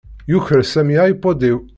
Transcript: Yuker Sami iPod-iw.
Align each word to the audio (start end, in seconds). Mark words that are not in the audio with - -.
Yuker 0.31 0.61
Sami 0.71 0.95
iPod-iw. 1.11 1.57